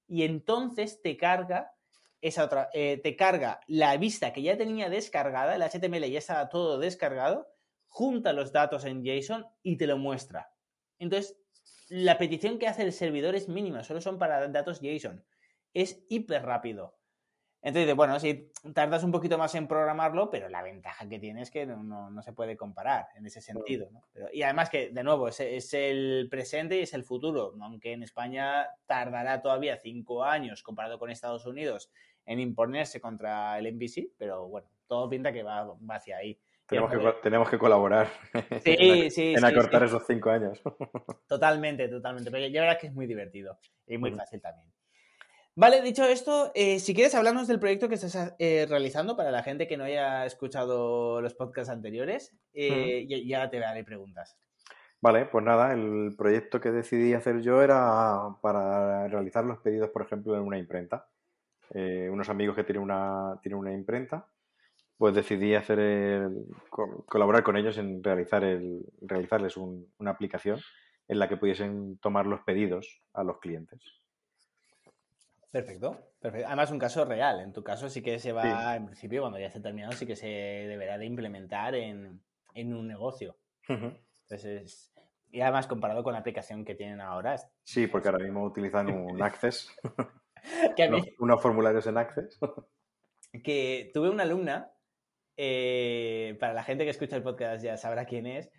y 0.08 0.24
entonces 0.24 1.00
te 1.00 1.16
carga 1.16 1.72
esa 2.20 2.44
otra, 2.44 2.70
eh, 2.72 2.98
te 3.02 3.16
carga 3.16 3.60
la 3.66 3.96
vista 3.96 4.32
que 4.32 4.42
ya 4.42 4.56
tenía 4.56 4.90
descargada, 4.90 5.54
el 5.54 5.62
HTML 5.62 6.10
ya 6.10 6.18
estaba 6.18 6.48
todo 6.48 6.78
descargado, 6.78 7.48
junta 7.86 8.32
los 8.32 8.52
datos 8.52 8.84
en 8.84 9.04
JSON 9.04 9.46
y 9.62 9.76
te 9.76 9.86
lo 9.86 9.96
muestra. 9.96 10.52
Entonces, 10.98 11.40
la 11.88 12.18
petición 12.18 12.58
que 12.58 12.68
hace 12.68 12.82
el 12.82 12.92
servidor 12.92 13.34
es 13.34 13.48
mínima, 13.48 13.84
solo 13.84 14.00
son 14.00 14.18
para 14.18 14.48
datos 14.48 14.80
JSON. 14.80 15.24
Es 15.74 16.04
hiper 16.08 16.42
rápido. 16.44 16.96
Entonces, 17.62 17.94
bueno, 17.94 18.18
sí, 18.18 18.50
tardas 18.74 19.04
un 19.04 19.12
poquito 19.12 19.36
más 19.36 19.54
en 19.54 19.68
programarlo, 19.68 20.30
pero 20.30 20.48
la 20.48 20.62
ventaja 20.62 21.06
que 21.06 21.18
tiene 21.18 21.42
es 21.42 21.50
que 21.50 21.66
no, 21.66 21.82
no- 21.82 22.08
no 22.10 22.22
se 22.22 22.32
puede 22.32 22.56
comparar 22.56 23.08
en 23.16 23.26
ese 23.26 23.42
sentido. 23.42 23.90
¿no? 23.92 24.00
Pero- 24.14 24.28
y 24.32 24.42
además 24.42 24.70
que, 24.70 24.88
de 24.90 25.04
nuevo, 25.04 25.28
es, 25.28 25.40
es 25.40 25.74
el 25.74 26.28
presente 26.30 26.78
y 26.78 26.82
es 26.82 26.94
el 26.94 27.04
futuro, 27.04 27.52
aunque 27.60 27.92
en 27.92 28.02
España 28.02 28.66
tardará 28.86 29.42
todavía 29.42 29.76
cinco 29.76 30.24
años 30.24 30.62
comparado 30.62 30.98
con 30.98 31.10
Estados 31.10 31.44
Unidos 31.44 31.90
en 32.24 32.40
imponerse 32.40 32.98
contra 32.98 33.58
el 33.58 33.66
NBC, 33.66 34.12
pero 34.16 34.48
bueno, 34.48 34.68
todo 34.86 35.08
pinta 35.10 35.30
que 35.30 35.42
va, 35.42 35.64
va 35.64 35.96
hacia 35.96 36.16
ahí. 36.16 36.40
Tenemos 36.66 36.90
que, 36.92 37.12
tenemos 37.22 37.50
que 37.50 37.58
colaborar 37.58 38.08
Sí, 38.64 38.76
en, 38.78 39.10
sí, 39.10 39.32
en 39.34 39.40
sí, 39.40 39.44
acortar 39.44 39.82
esos 39.82 40.06
cinco 40.06 40.30
años. 40.30 40.62
Totalmente, 41.26 41.88
totalmente. 41.88 42.30
Pero 42.30 42.46
ya 42.46 42.60
verás 42.62 42.78
que 42.78 42.86
es 42.86 42.94
muy 42.94 43.06
divertido 43.06 43.58
y 43.86 43.98
muy 43.98 44.12
fácil 44.12 44.40
también. 44.40 44.66
Vale, 45.56 45.82
dicho 45.82 46.04
esto, 46.04 46.52
eh, 46.54 46.78
si 46.78 46.94
quieres 46.94 47.14
hablarnos 47.14 47.48
del 47.48 47.58
proyecto 47.58 47.88
que 47.88 47.96
estás 47.96 48.34
eh, 48.38 48.66
realizando 48.68 49.16
para 49.16 49.30
la 49.30 49.42
gente 49.42 49.66
que 49.66 49.76
no 49.76 49.84
haya 49.84 50.24
escuchado 50.24 51.20
los 51.20 51.34
podcasts 51.34 51.70
anteriores, 51.70 52.34
eh, 52.54 53.06
ya 53.26 53.50
te 53.50 53.58
daré 53.58 53.84
preguntas. 53.84 54.38
Vale, 55.02 55.26
pues 55.26 55.44
nada, 55.44 55.72
el 55.72 56.14
proyecto 56.16 56.60
que 56.60 56.70
decidí 56.70 57.14
hacer 57.14 57.40
yo 57.40 57.62
era 57.62 58.36
para 58.42 59.08
realizar 59.08 59.44
los 59.44 59.58
pedidos, 59.58 59.90
por 59.90 60.02
ejemplo, 60.02 60.34
en 60.36 60.42
una 60.42 60.58
imprenta. 60.58 61.08
Eh, 61.74 62.08
unos 62.10 62.28
amigos 62.28 62.56
que 62.56 62.64
tienen 62.64 62.82
una, 62.82 63.38
tienen 63.42 63.58
una 63.58 63.72
imprenta, 63.72 64.26
pues 64.98 65.14
decidí 65.14 65.54
hacer 65.54 65.78
el- 65.78 66.46
co- 66.70 67.04
colaborar 67.06 67.42
con 67.42 67.56
ellos 67.56 67.78
en 67.78 68.02
realizar 68.04 68.44
el, 68.44 68.84
realizarles 69.02 69.56
un- 69.56 69.92
una 69.98 70.10
aplicación 70.12 70.60
en 71.08 71.18
la 71.18 71.28
que 71.28 71.36
pudiesen 71.38 71.98
tomar 71.98 72.26
los 72.26 72.40
pedidos 72.42 73.02
a 73.14 73.24
los 73.24 73.38
clientes. 73.40 73.99
Perfecto, 75.50 76.12
perfecto. 76.20 76.46
Además, 76.46 76.70
un 76.70 76.78
caso 76.78 77.04
real. 77.04 77.40
En 77.40 77.52
tu 77.52 77.62
caso 77.64 77.88
sí 77.88 78.02
que 78.02 78.18
se 78.18 78.32
va, 78.32 78.76
en 78.76 78.86
principio, 78.86 79.22
cuando 79.22 79.38
ya 79.38 79.46
esté 79.46 79.60
terminado, 79.60 79.92
sí 79.92 80.06
que 80.06 80.14
se 80.16 80.26
deberá 80.28 80.96
de 80.98 81.06
implementar 81.06 81.74
en, 81.74 82.20
en 82.54 82.74
un 82.74 82.86
negocio. 82.86 83.36
Entonces, 83.68 84.44
es- 84.44 84.94
y 85.32 85.40
además, 85.42 85.66
comparado 85.68 86.02
con 86.02 86.12
la 86.12 86.18
aplicación 86.20 86.64
que 86.64 86.74
tienen 86.74 87.00
ahora, 87.00 87.34
es- 87.34 87.46
Sí, 87.64 87.86
porque 87.86 88.08
ahora 88.08 88.24
mismo 88.24 88.44
utilizan 88.44 88.88
un 89.16 89.22
Access, 89.22 89.70
que 90.76 90.88
mí, 90.88 90.96
unos, 90.96 91.06
unos 91.18 91.42
formularios 91.42 91.86
en 91.86 91.98
Access. 91.98 92.38
que 93.44 93.90
tuve 93.94 94.08
una 94.10 94.24
alumna, 94.24 94.72
eh, 95.36 96.36
para 96.40 96.52
la 96.52 96.62
gente 96.62 96.84
que 96.84 96.90
escucha 96.90 97.16
el 97.16 97.22
podcast 97.22 97.62
ya 97.64 97.76
sabrá 97.76 98.04
quién 98.06 98.26
es, 98.26 98.50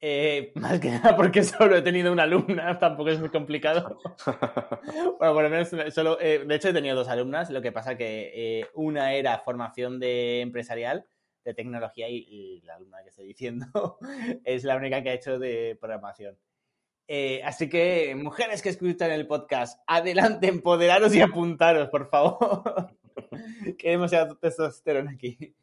eh, 0.00 0.52
más 0.56 0.80
que 0.80 0.90
nada 0.90 1.16
porque 1.16 1.42
solo 1.42 1.76
he 1.76 1.82
tenido 1.82 2.12
una 2.12 2.24
alumna, 2.24 2.78
tampoco 2.78 3.10
es 3.10 3.18
muy 3.20 3.30
complicado. 3.30 3.98
bueno, 5.18 5.34
por 5.34 5.42
lo 5.42 5.50
menos 5.50 5.72
una- 5.72 5.90
solo, 5.90 6.18
eh, 6.20 6.44
de 6.46 6.54
hecho 6.54 6.68
he 6.68 6.72
tenido 6.72 6.96
dos 6.96 7.08
alumnas, 7.08 7.50
lo 7.50 7.62
que 7.62 7.72
pasa 7.72 7.96
que 7.96 8.30
eh, 8.34 8.66
una 8.74 9.14
era 9.14 9.38
formación 9.40 9.98
de 9.98 10.40
empresarial, 10.40 11.06
de 11.44 11.54
tecnología, 11.54 12.08
y, 12.08 12.16
y 12.28 12.60
la 12.62 12.74
alumna 12.76 13.02
que 13.02 13.08
estoy 13.10 13.26
diciendo 13.26 13.66
es 14.44 14.64
la 14.64 14.76
única 14.76 15.02
que 15.02 15.10
ha 15.10 15.14
hecho 15.14 15.38
de 15.38 15.76
programación. 15.80 16.38
Eh, 17.10 17.40
así 17.42 17.70
que, 17.70 18.14
mujeres 18.14 18.60
que 18.60 18.68
escuchan 18.68 19.10
el 19.10 19.26
podcast, 19.26 19.80
adelante, 19.86 20.46
empoderaros 20.48 21.14
y 21.14 21.22
apuntaros, 21.22 21.88
por 21.88 22.10
favor. 22.10 22.90
que 23.78 23.90
demasiado 23.90 24.36
testosterona 24.36 25.12
aquí. 25.12 25.54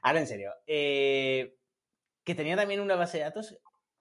Ahora, 0.00 0.20
en 0.20 0.26
serio. 0.26 0.52
eh, 0.66 1.56
que 2.24 2.34
tenía 2.34 2.56
también 2.56 2.80
una 2.80 2.96
base 2.96 3.18
de 3.18 3.24
datos 3.24 3.58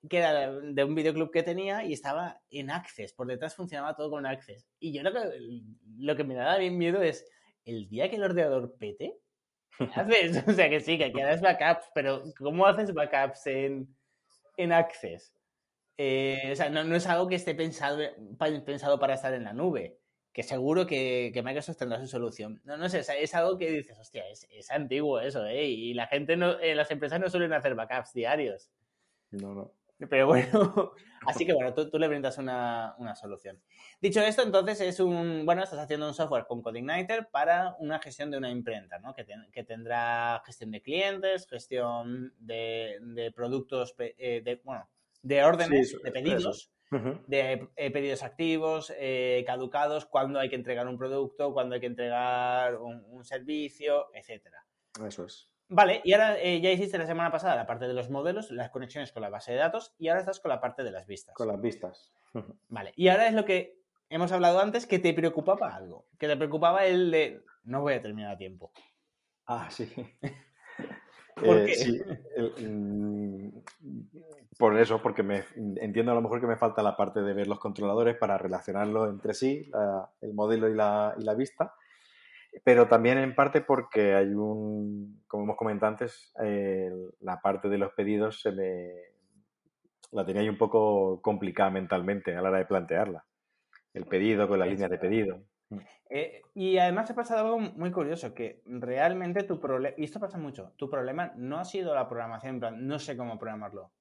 que 0.10 0.18
era 0.18 0.52
de 0.52 0.84
un 0.84 0.96
videoclub 0.96 1.32
que 1.32 1.44
tenía 1.44 1.84
y 1.84 1.94
estaba 1.94 2.42
en 2.50 2.70
Access. 2.70 3.14
Por 3.14 3.28
detrás 3.28 3.56
funcionaba 3.56 3.96
todo 3.96 4.12
con 4.12 4.26
Access. 4.26 4.68
Y 4.80 4.94
yo 4.94 5.04
lo 5.04 5.14
que, 5.14 5.20
lo 5.98 6.16
que 6.16 6.24
me 6.24 6.36
daba 6.36 6.58
bien 6.58 6.78
miedo 6.78 7.02
es 7.02 7.26
el 7.66 7.88
día 7.88 8.10
que 8.10 8.18
el 8.18 8.24
ordenador 8.24 8.76
pete, 8.78 9.18
¿qué 9.78 9.86
haces? 9.96 10.44
O 10.48 10.52
sea, 10.54 10.70
que 10.70 10.82
sí, 10.82 10.98
que 10.98 11.06
aquí 11.06 11.22
haces 11.22 11.42
backups, 11.42 11.90
pero 11.94 12.24
¿cómo 12.38 12.66
haces 12.66 12.94
backups 12.94 13.48
en, 13.48 13.96
en 14.58 14.72
Access? 14.74 15.34
Eh, 15.98 16.50
o 16.52 16.56
sea, 16.56 16.70
no, 16.70 16.84
no 16.84 16.96
es 16.96 17.08
algo 17.08 17.28
que 17.28 17.36
esté 17.36 17.56
pensado, 17.56 18.00
pensado 18.66 19.00
para 19.00 19.14
estar 19.14 19.34
en 19.34 19.44
la 19.44 19.54
nube. 19.54 20.00
Que 20.34 20.42
seguro 20.42 20.88
que, 20.88 21.30
que 21.32 21.44
Microsoft 21.44 21.78
tendrá 21.78 22.00
su 22.00 22.08
solución. 22.08 22.60
No, 22.66 22.76
no 22.76 22.90
sé, 22.90 23.02
es 23.02 23.36
algo 23.36 23.56
que 23.56 23.70
dices, 23.70 24.00
hostia, 24.00 24.28
es, 24.30 24.48
es 24.52 24.72
antiguo 24.72 25.20
eso, 25.20 25.46
¿eh? 25.46 25.66
Y 25.66 25.94
la 25.94 26.08
gente, 26.08 26.36
no, 26.36 26.60
eh, 26.60 26.74
las 26.74 26.90
empresas 26.90 27.20
no 27.20 27.30
suelen 27.30 27.54
hacer 27.54 27.76
backups 27.76 28.14
diarios. 28.14 28.72
No, 29.30 29.54
no. 29.54 29.72
Pero 30.10 30.28
bueno, 30.28 30.94
así 31.28 31.46
que 31.46 31.54
bueno, 31.54 31.74
tú, 31.74 31.90
tú 31.90 31.98
le 32.00 32.08
brindas 32.08 32.38
una, 32.38 32.96
una 32.98 33.16
solución. 33.16 33.62
Dicho 34.02 34.22
esto, 34.22 34.42
entonces 34.42 34.82
es 34.82 35.00
un, 35.00 35.46
bueno, 35.46 35.64
estás 35.64 35.80
haciendo 35.80 36.08
un 36.08 36.14
software 36.14 36.46
con 36.48 36.62
CodeIgniter 36.62 37.30
para 37.30 37.76
una 37.80 38.00
gestión 38.00 38.32
de 38.32 38.38
una 38.38 38.50
imprenta, 38.50 39.00
¿no? 39.00 39.14
Que, 39.14 39.26
que 39.52 39.64
tendrá 39.64 40.42
gestión 40.46 40.72
de 40.72 40.82
clientes, 40.82 41.48
gestión 41.48 42.34
de, 42.40 42.98
de 43.02 43.32
productos, 43.32 43.96
eh, 43.98 44.42
de, 44.44 44.62
bueno, 44.64 44.90
de 45.22 45.44
órdenes, 45.44 45.92
Sí, 45.92 45.98
de 46.04 46.12
pedidos, 46.12 46.72
de 47.28 47.70
eh, 47.76 47.92
pedidos 47.92 48.24
activos, 48.24 48.94
eh, 48.98 49.44
caducados, 49.48 50.06
cuándo 50.06 50.40
hay 50.40 50.50
que 50.50 50.56
entregar 50.56 50.88
un 50.88 50.98
producto, 50.98 51.54
cuándo 51.54 51.76
hay 51.76 51.82
que 51.82 51.88
entregar 51.88 52.76
un, 52.78 53.04
un 53.08 53.24
servicio, 53.24 54.10
etcétera. 54.14 54.66
Eso 55.06 55.26
es. 55.26 55.53
Vale, 55.70 56.02
y 56.04 56.14
ahora 56.14 56.38
eh, 56.40 56.62
ya 56.62 56.72
hiciste 56.72 56.98
la 56.98 57.06
semana 57.08 57.32
pasada 57.32 57.56
la 57.56 57.66
parte 57.66 57.88
de 57.88 57.94
los 57.94 58.10
modelos, 58.10 58.52
las 58.52 58.70
conexiones 58.70 59.12
con 59.12 59.22
la 59.22 59.30
base 59.30 59.54
de 59.54 59.58
datos, 59.60 59.96
y 59.98 60.08
ahora 60.08 60.20
estás 60.22 60.40
con 60.40 60.50
la 60.50 60.60
parte 60.62 60.84
de 60.84 60.92
las 60.92 61.08
vistas. 61.08 61.34
Con 61.36 61.48
las 61.48 61.60
vistas. 61.62 62.14
Vale, 62.70 62.94
y 62.96 63.08
ahora 63.08 63.28
es 63.28 63.34
lo 63.34 63.46
que 63.46 63.80
hemos 64.10 64.32
hablado 64.32 64.60
antes, 64.60 64.86
que 64.86 65.00
te 65.00 65.14
preocupaba 65.14 65.76
algo, 65.76 66.06
que 66.20 66.28
te 66.28 66.38
preocupaba 66.38 66.86
el 66.86 67.10
de 67.12 67.42
no 67.64 67.82
voy 67.82 67.94
a 67.94 68.02
terminar 68.02 68.34
a 68.34 68.38
tiempo. 68.38 68.72
Ah, 69.48 69.70
sí. 69.72 69.92
¿Por 71.36 71.58
Eh, 71.58 71.66
qué? 71.66 71.76
sí, 71.76 72.02
el- 72.36 72.54
mm, 72.70 73.64
por 74.58 74.78
eso, 74.78 75.02
porque 75.02 75.24
me 75.24 75.44
entiendo 75.56 76.12
a 76.12 76.16
lo 76.16 76.22
mejor 76.22 76.40
que 76.40 76.46
me 76.48 76.58
falta 76.58 76.84
la 76.84 76.96
parte 76.96 77.22
de 77.24 77.34
ver 77.34 77.48
los 77.48 77.60
controladores 77.60 78.16
para 78.18 78.38
relacionarlos 78.38 79.10
entre 79.10 79.34
sí, 79.34 79.66
la- 79.72 80.10
el 80.22 80.34
modelo 80.34 80.70
y 80.70 80.76
la, 80.76 81.16
y 81.18 81.24
la 81.24 81.34
vista, 81.34 81.74
pero 82.64 82.88
también 82.88 83.18
en 83.18 83.36
parte 83.36 83.62
porque 83.62 84.14
hay 84.14 84.34
un, 84.34 85.24
como 85.28 85.44
hemos 85.44 85.58
comentado 85.58 85.92
antes, 85.92 86.34
eh, 86.44 86.92
la 87.22 87.42
parte 87.42 87.70
de 87.70 87.78
los 87.78 87.94
pedidos 87.94 88.42
se 88.42 88.52
me 88.52 88.92
la 90.12 90.26
tenía 90.26 90.42
ahí 90.42 90.50
un 90.50 90.58
poco 90.58 91.22
complicada 91.22 91.72
mentalmente 91.72 92.36
a 92.36 92.42
la 92.42 92.50
hora 92.50 92.60
de 92.60 92.66
plantearla. 92.66 93.26
El 93.94 94.06
pedido 94.06 94.48
con 94.48 94.60
las 94.60 94.68
líneas 94.68 94.90
de 94.90 94.98
pedido. 94.98 95.44
Eh, 96.10 96.42
y 96.54 96.78
además 96.78 97.10
ha 97.10 97.16
pasado 97.16 97.42
algo 97.46 97.60
muy 97.60 97.92
curioso, 97.92 98.34
que 98.34 98.62
realmente 98.66 99.44
tu 99.44 99.60
problema, 99.60 99.96
y 99.98 100.04
esto 100.04 100.20
pasa 100.20 100.38
mucho, 100.38 100.74
tu 100.78 100.90
problema 100.90 101.34
no 101.36 101.58
ha 101.60 101.66
sido 101.66 101.96
la 101.96 102.08
programación, 102.08 102.56
en 102.56 102.60
plan, 102.60 102.88
no 102.88 103.00
sé 103.00 103.18
cómo 103.18 103.40
programarlo, 103.40 103.92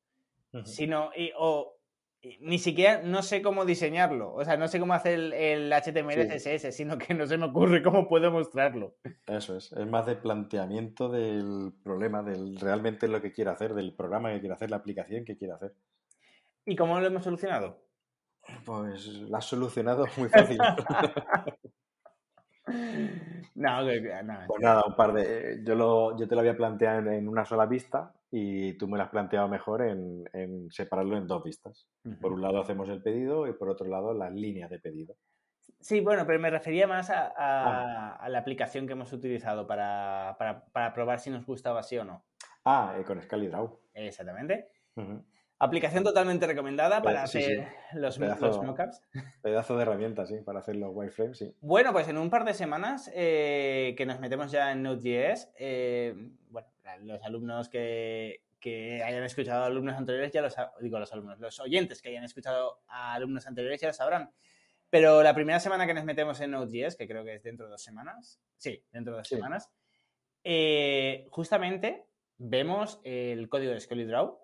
sino, 0.64 1.10
y- 1.16 1.32
o 1.38 1.78
ni 2.40 2.58
siquiera 2.58 3.02
no 3.02 3.22
sé 3.22 3.42
cómo 3.42 3.64
diseñarlo, 3.64 4.32
o 4.32 4.44
sea, 4.44 4.56
no 4.56 4.68
sé 4.68 4.78
cómo 4.78 4.94
hacer 4.94 5.14
el, 5.14 5.32
el 5.32 5.72
HTML, 5.72 6.30
Sí. 6.38 6.38
CSS, 6.58 6.72
sino 6.74 6.96
que 6.98 7.14
no 7.14 7.26
se 7.26 7.36
me 7.36 7.46
ocurre 7.46 7.82
cómo 7.82 8.08
puedo 8.08 8.30
mostrarlo. 8.30 8.96
Eso 9.26 9.56
es, 9.56 9.72
es 9.72 9.86
más 9.86 10.06
de 10.06 10.16
planteamiento 10.16 11.08
del 11.08 11.72
problema, 11.82 12.22
del 12.22 12.58
realmente 12.60 13.08
lo 13.08 13.20
que 13.20 13.32
quiere 13.32 13.50
hacer, 13.50 13.74
del 13.74 13.94
programa 13.94 14.32
que 14.32 14.40
quiere 14.40 14.54
hacer, 14.54 14.70
la 14.70 14.76
aplicación 14.76 15.24
que 15.24 15.36
quiere 15.36 15.54
hacer. 15.54 15.74
¿Y 16.64 16.76
cómo 16.76 17.00
lo 17.00 17.06
hemos 17.06 17.24
solucionado? 17.24 17.82
Pues 18.64 19.06
la 19.06 19.38
has 19.38 19.44
solucionado 19.46 20.06
muy 20.16 20.28
fácil. 20.28 20.58
No, 23.54 23.84
que- 23.86 24.22
no, 24.24 24.38
Pues 24.46 24.60
nada, 24.62 24.82
un 24.86 24.94
par 24.96 25.12
de. 25.12 25.62
Yo, 25.64 25.74
lo, 25.74 26.16
yo 26.16 26.26
te 26.28 26.34
lo 26.34 26.40
había 26.40 26.56
planteado 26.56 27.00
en, 27.00 27.08
en 27.12 27.28
una 27.28 27.44
sola 27.44 27.66
vista 27.66 28.14
y 28.30 28.74
tú 28.78 28.88
me 28.88 28.96
lo 28.96 29.04
has 29.04 29.10
planteado 29.10 29.48
mejor 29.48 29.82
en, 29.82 30.24
en 30.32 30.70
separarlo 30.70 31.16
en 31.16 31.26
dos 31.26 31.42
vistas. 31.44 31.88
Por 32.20 32.32
un 32.32 32.40
lado 32.42 32.60
hacemos 32.60 32.88
el 32.88 33.02
pedido 33.02 33.46
y 33.46 33.52
por 33.52 33.68
otro 33.68 33.86
lado 33.86 34.14
las 34.14 34.32
líneas 34.32 34.70
de 34.70 34.78
pedido. 34.78 35.16
Sí, 35.80 36.00
bueno, 36.00 36.24
pero 36.26 36.38
me 36.38 36.50
refería 36.50 36.86
más 36.86 37.10
a, 37.10 37.32
a- 37.36 38.16
a 38.16 38.28
la 38.28 38.38
aplicación 38.38 38.86
que 38.86 38.92
hemos 38.92 39.12
utilizado 39.12 39.66
para, 39.66 40.36
para- 40.38 40.64
para 40.66 40.92
probar 40.92 41.18
si 41.20 41.30
nos 41.30 41.44
gustaba 41.44 41.82
sí 41.82 41.98
o 41.98 42.04
no. 42.04 42.24
Ah, 42.64 42.96
eh, 42.98 43.04
con 43.04 43.20
ScaliDraw. 43.20 43.80
Exactamente. 43.94 44.68
Ujú. 44.96 45.24
Aplicación 45.62 46.02
totalmente 46.02 46.44
recomendada 46.44 47.00
para 47.02 47.22
hacer 47.22 47.68
los, 47.94 48.18
pedazo, 48.18 48.64
Pedazo 49.42 49.76
de 49.76 49.82
herramientas, 49.82 50.28
sí, 50.28 50.38
para 50.44 50.58
hacer 50.58 50.74
los 50.74 50.90
wireframes, 50.92 51.38
sí. 51.38 51.54
Bueno, 51.60 51.92
pues 51.92 52.08
en 52.08 52.18
un 52.18 52.30
par 52.30 52.44
de 52.44 52.52
semanas 52.52 53.08
eh, 53.14 53.94
que 53.96 54.04
nos 54.04 54.18
metemos 54.18 54.50
ya 54.50 54.72
en 54.72 54.82
Node.js, 54.82 55.52
eh, 55.56 56.16
bueno, 56.48 56.66
los 57.02 57.22
alumnos 57.22 57.68
que, 57.68 58.40
hayan 59.06 59.22
escuchado 59.22 59.62
a 59.62 59.66
alumnos 59.66 59.94
anteriores 59.96 60.32
ya 60.32 60.42
los 60.42 60.56
digo 60.80 60.98
los 60.98 61.12
alumnos, 61.12 61.38
los 61.38 61.60
oyentes 61.60 62.02
que 62.02 62.08
hayan 62.08 62.24
escuchado 62.24 62.80
a 62.88 63.14
alumnos 63.14 63.46
anteriores 63.46 63.80
ya 63.80 63.86
lo 63.86 63.94
sabrán. 63.94 64.32
Pero 64.90 65.22
la 65.22 65.32
primera 65.32 65.60
semana 65.60 65.86
que 65.86 65.94
nos 65.94 66.04
metemos 66.04 66.40
en 66.40 66.50
Node.js, 66.50 66.96
que 66.96 67.06
creo 67.06 67.24
que 67.24 67.36
es 67.36 67.42
dentro 67.44 67.66
de 67.66 67.70
dos 67.70 67.82
semanas, 67.84 68.40
sí, 68.56 68.82
dentro 68.90 69.12
de 69.12 69.18
dos 69.20 69.28
semanas, 69.28 69.70
eh, 70.42 71.24
justamente 71.30 72.04
vemos 72.36 73.00
el 73.04 73.48
código 73.48 73.72
de 73.74 73.78
SkellyDraw 73.78 74.41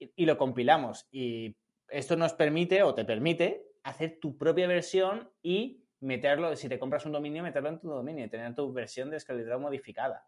y, 0.00 0.26
lo 0.26 0.36
compilamos. 0.38 1.06
Y 1.10 1.56
esto 1.88 2.16
nos 2.16 2.32
permite 2.34 2.82
o 2.82 2.94
te 2.94 3.04
permite 3.04 3.66
hacer 3.82 4.18
tu 4.20 4.36
propia 4.36 4.66
versión 4.66 5.30
y 5.42 5.84
meterlo, 6.00 6.56
si 6.56 6.68
te 6.68 6.78
compras 6.78 7.06
un 7.06 7.12
dominio, 7.12 7.42
meterlo 7.42 7.68
en 7.68 7.78
tu 7.78 7.88
dominio 7.88 8.24
y 8.24 8.28
tener 8.28 8.54
tu 8.54 8.72
versión 8.72 9.10
de 9.10 9.20
ScaleDraw 9.20 9.60
modificada. 9.60 10.24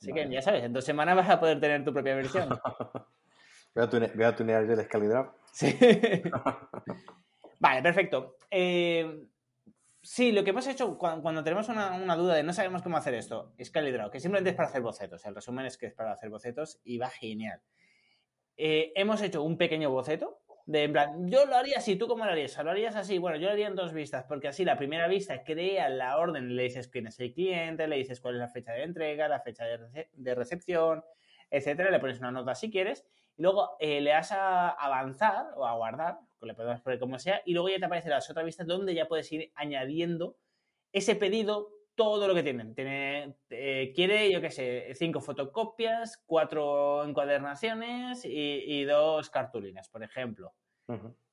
Así 0.00 0.12
que 0.12 0.28
ya 0.30 0.40
sabes, 0.40 0.64
en 0.64 0.72
dos 0.72 0.84
semanas 0.84 1.14
vas 1.14 1.28
a 1.28 1.38
poder 1.38 1.60
tener 1.60 1.84
tu 1.84 1.92
propia 1.92 2.14
versión. 2.14 2.48
voy, 3.74 3.84
a 4.24 4.34
tunear, 4.34 4.66
yo 4.66 4.72
el 4.72 4.84
ScaleDraw. 4.84 5.34
Sí. 5.52 5.78
vale, 7.60 7.82
perfecto. 7.82 8.38
Eh, 8.50 9.26
sí, 10.02 10.32
lo 10.32 10.42
que 10.42 10.50
hemos 10.50 10.66
hecho 10.66 10.96
cuando, 10.96 11.44
tenemos 11.44 11.68
una, 11.68 12.16
duda 12.16 12.34
de 12.34 12.42
no 12.42 12.54
sabemos 12.54 12.80
cómo 12.80 12.96
hacer 12.96 13.12
esto, 13.12 13.52
ScaleDraw, 13.62 14.10
que 14.10 14.20
simplemente 14.20 14.50
es 14.50 14.56
para 14.56 14.70
hacer 14.70 14.80
bocetos. 14.80 15.24
El 15.26 15.34
resumen 15.34 15.66
es 15.66 15.76
que 15.76 15.86
es 15.86 15.94
para 15.94 16.12
hacer 16.12 16.30
bocetos 16.30 16.80
y 16.82 16.96
va 16.96 17.10
genial. 17.10 17.60
Eh, 18.62 18.92
hemos 18.94 19.22
hecho 19.22 19.42
un 19.42 19.56
pequeño 19.56 19.90
boceto 19.90 20.42
de 20.66 20.84
en 20.84 20.92
plan, 20.92 21.30
yo 21.30 21.46
lo 21.46 21.56
haría 21.56 21.78
así, 21.78 21.96
¿tú 21.96 22.06
cómo 22.06 22.26
lo 22.26 22.30
harías? 22.30 22.62
¿Lo 22.62 22.70
harías 22.70 22.94
así? 22.94 23.16
Bueno, 23.16 23.38
yo 23.38 23.46
lo 23.46 23.52
haría 23.52 23.68
en 23.68 23.74
dos 23.74 23.94
vistas, 23.94 24.26
porque 24.28 24.48
así 24.48 24.66
la 24.66 24.76
primera 24.76 25.08
vista 25.08 25.44
crea 25.44 25.88
la 25.88 26.18
orden, 26.18 26.54
le 26.54 26.64
dices 26.64 26.86
quién 26.86 27.06
es 27.06 27.18
el 27.20 27.32
cliente, 27.32 27.88
le 27.88 27.96
dices 27.96 28.20
cuál 28.20 28.34
es 28.34 28.40
la 28.40 28.48
fecha 28.48 28.72
de 28.72 28.82
entrega, 28.82 29.28
la 29.28 29.40
fecha 29.40 29.64
de, 29.64 30.34
recepción, 30.34 31.02
etcétera, 31.48 31.90
le 31.90 32.00
pones 32.00 32.18
una 32.18 32.32
nota 32.32 32.54
si 32.54 32.70
quieres, 32.70 33.06
y 33.38 33.42
luego 33.42 33.76
eh, 33.80 34.02
le 34.02 34.10
das 34.10 34.30
a 34.30 34.68
avanzar 34.68 35.46
o 35.56 35.66
a 35.66 35.74
guardar, 35.74 36.18
le 36.42 36.52
podemos 36.52 36.82
poner 36.82 36.98
como 36.98 37.18
sea, 37.18 37.40
y 37.46 37.54
luego 37.54 37.70
ya 37.70 37.78
te 37.78 37.86
aparece 37.86 38.10
las 38.10 38.28
otras 38.28 38.44
vistas 38.44 38.66
donde 38.66 38.92
ya 38.92 39.08
puedes 39.08 39.32
ir 39.32 39.50
añadiendo 39.54 40.36
ese 40.92 41.16
pedido 41.16 41.70
todo 42.00 42.26
lo 42.26 42.34
que 42.34 42.42
tienen. 42.42 42.74
Tiene, 42.74 43.36
eh, 43.50 43.92
quiere, 43.94 44.32
yo 44.32 44.40
qué 44.40 44.50
sé, 44.50 44.90
cinco 44.94 45.20
fotocopias, 45.20 46.16
cuatro 46.24 47.04
encuadernaciones 47.04 48.22
y, 48.24 48.84
dos 48.84 49.28
cartulinas, 49.28 49.90
por 49.90 50.02
ejemplo. 50.02 50.54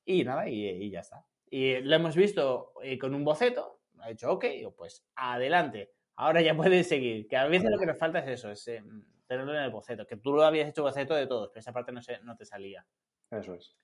Y 0.04 0.24
nada, 0.24 0.46
y, 0.46 0.90
ya 0.90 1.00
está. 1.00 1.24
Y 1.48 1.80
lo 1.80 1.96
hemos 1.96 2.14
visto 2.14 2.74
eh, 2.82 2.98
con 2.98 3.14
un 3.14 3.24
boceto, 3.24 3.80
ha 4.00 4.10
dicho, 4.10 4.30
ok, 4.30 4.44
pues 4.76 5.06
adelante. 5.14 5.90
Ahora 6.16 6.42
ya 6.42 6.54
puedes 6.56 6.86
seguir. 6.86 7.26
Que 7.28 7.38
a 7.38 7.46
veces 7.46 7.70
lo 7.70 7.78
que 7.78 7.86
nos 7.86 7.96
falta 7.96 8.18
es 8.18 8.28
eso, 8.28 8.50
es 8.50 8.68
eh, 8.68 8.82
tenerlo 9.26 9.54
en 9.54 9.62
el 9.62 9.70
boceto. 9.70 10.06
Que 10.06 10.18
tú 10.18 10.34
lo 10.34 10.42
habías 10.42 10.68
hecho 10.68 10.82
boceto 10.82 11.14
de 11.14 11.26
todos, 11.26 11.48
pero 11.48 11.60
esa 11.60 11.72
parte 11.72 11.92
no, 11.92 12.02
se, 12.02 12.20
no 12.24 12.36
te 12.36 12.44
salía. 12.44 12.84
Eso 13.30 13.54
es. 13.54 13.74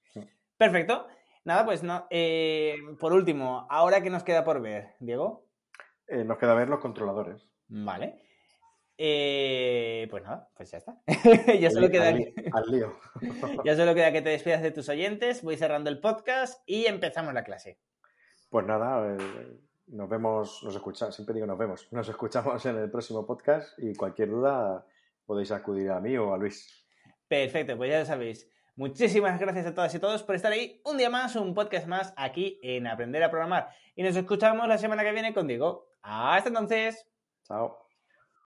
Perfecto. 0.58 1.06
Nada, 1.44 1.64
pues 1.64 1.82
no. 1.82 2.06
por 3.00 3.14
último, 3.14 3.66
ahora 3.70 4.02
que 4.02 4.10
nos 4.10 4.22
queda 4.22 4.44
por 4.44 4.60
ver, 4.60 4.96
Diego. 5.00 5.43
Eh, 6.08 6.24
nos 6.24 6.38
queda 6.38 6.54
ver 6.54 6.68
los 6.68 6.80
controladores. 6.80 7.46
Vale. 7.68 8.20
Eh, 8.96 10.06
pues 10.10 10.22
nada, 10.22 10.48
pues 10.56 10.70
ya 10.70 10.78
está. 10.78 11.00
ya 11.60 11.70
solo 11.70 11.90
queda 11.90 12.08
al, 12.08 12.70
lío. 12.70 12.92
ya 13.64 13.76
solo 13.76 13.94
queda 13.94 14.12
que 14.12 14.22
te 14.22 14.28
despidas 14.28 14.62
de 14.62 14.70
tus 14.70 14.88
oyentes. 14.88 15.42
Voy 15.42 15.56
cerrando 15.56 15.90
el 15.90 16.00
podcast 16.00 16.62
y 16.66 16.86
empezamos 16.86 17.34
la 17.34 17.44
clase. 17.44 17.80
Pues 18.50 18.66
nada, 18.66 19.16
eh, 19.16 19.58
nos 19.88 20.08
vemos, 20.08 20.62
nos 20.62 20.76
escuchamos, 20.76 21.14
siempre 21.14 21.34
digo 21.34 21.46
nos 21.46 21.58
vemos, 21.58 21.92
nos 21.92 22.08
escuchamos 22.08 22.64
en 22.66 22.78
el 22.78 22.90
próximo 22.90 23.26
podcast 23.26 23.76
y 23.78 23.94
cualquier 23.94 24.30
duda 24.30 24.86
podéis 25.26 25.50
acudir 25.50 25.90
a 25.90 26.00
mí 26.00 26.16
o 26.16 26.32
a 26.32 26.38
Luis. 26.38 26.86
Perfecto, 27.26 27.76
pues 27.76 27.90
ya 27.90 27.98
lo 27.98 28.04
sabéis. 28.04 28.48
Muchísimas 28.76 29.38
gracias 29.40 29.66
a 29.66 29.74
todas 29.74 29.94
y 29.94 29.98
todos 29.98 30.22
por 30.22 30.34
estar 30.34 30.52
ahí 30.52 30.80
un 30.84 30.98
día 30.98 31.10
más, 31.10 31.36
un 31.36 31.54
podcast 31.54 31.86
más 31.86 32.12
aquí 32.16 32.60
en 32.62 32.86
Aprender 32.86 33.22
a 33.22 33.30
Programar. 33.30 33.70
Y 33.96 34.02
nos 34.02 34.14
escuchamos 34.16 34.68
la 34.68 34.78
semana 34.78 35.02
que 35.02 35.12
viene 35.12 35.32
con 35.34 35.46
Diego. 35.46 35.93
Hasta 36.04 36.48
entonces. 36.50 37.04
Chao. 37.46 37.83